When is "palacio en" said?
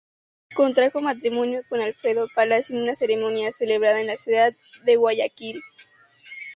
2.33-2.81